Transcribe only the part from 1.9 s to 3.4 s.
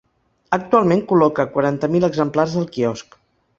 mil exemplars al quiosc.